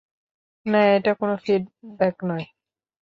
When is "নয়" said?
2.29-2.45